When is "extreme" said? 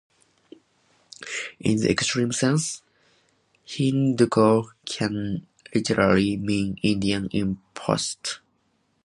1.91-2.31